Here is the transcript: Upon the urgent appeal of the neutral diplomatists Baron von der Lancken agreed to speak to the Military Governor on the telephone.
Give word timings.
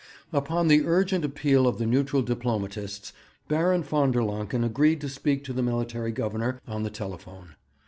Upon 0.33 0.67
the 0.67 0.83
urgent 0.83 1.23
appeal 1.23 1.67
of 1.67 1.77
the 1.77 1.85
neutral 1.85 2.23
diplomatists 2.23 3.13
Baron 3.47 3.83
von 3.83 4.09
der 4.09 4.23
Lancken 4.23 4.63
agreed 4.63 4.99
to 5.01 5.09
speak 5.09 5.43
to 5.43 5.53
the 5.53 5.61
Military 5.61 6.11
Governor 6.11 6.59
on 6.67 6.81
the 6.81 6.89
telephone. 6.89 7.49